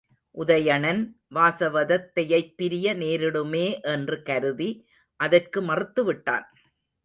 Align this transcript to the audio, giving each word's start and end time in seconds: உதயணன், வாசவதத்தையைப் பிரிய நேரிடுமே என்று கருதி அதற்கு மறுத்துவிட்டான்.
உதயணன், 0.37 1.01
வாசவதத்தையைப் 1.35 2.53
பிரிய 2.55 2.95
நேரிடுமே 2.95 3.81
என்று 3.81 4.21
கருதி 4.21 4.69
அதற்கு 5.19 5.61
மறுத்துவிட்டான். 5.61 6.47